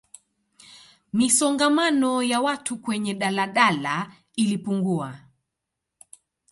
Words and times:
misongamano 1.13 2.23
ya 2.23 2.41
watu 2.41 2.77
kwenye 2.77 3.13
daladala 3.13 4.11
ilipungua 4.35 5.19